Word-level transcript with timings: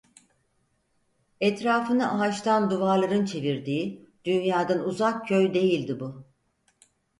Etrafını 1.41 2.19
ağaçtan 2.21 2.71
duvarların 2.71 3.25
çevirdiği, 3.25 4.09
dünyadan 4.25 4.79
uzak 4.85 5.27
köy 5.27 5.53
değildi 5.53 5.99
bu… 5.99 6.23